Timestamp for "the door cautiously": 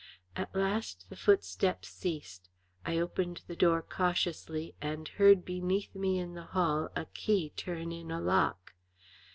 3.45-4.73